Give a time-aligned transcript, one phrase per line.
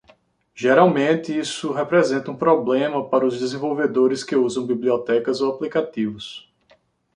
[0.55, 6.51] Geralmente, isso representa um problema para os desenvolvedores que usam bibliotecas ou aplicativos.